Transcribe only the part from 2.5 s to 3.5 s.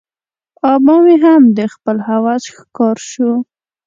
ښکار شو.